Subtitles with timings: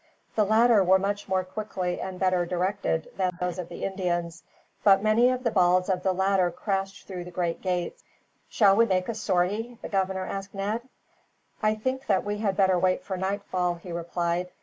[0.35, 4.41] The latter were much more quickly and better directed than those of the Indians,
[4.83, 8.03] but many of the balls of the latter crashed through the great gates.
[8.49, 10.81] "Shall we make a sortie?" the governor asked Ned.
[11.61, 14.49] "I think that we had better wait for nightfall," he replied.